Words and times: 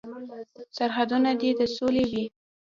سرحدونه 0.77 1.31
دې 1.39 1.49
د 1.59 1.61
سولې 1.75 2.03
وي. 2.11 2.25